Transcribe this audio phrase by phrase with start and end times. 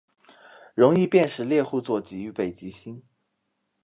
[0.73, 3.03] 容易辨识猎户座与北极星